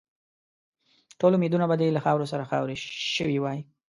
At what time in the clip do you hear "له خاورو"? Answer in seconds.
1.95-2.29